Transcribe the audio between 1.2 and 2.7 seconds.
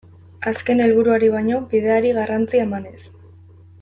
baino bideari garrantzia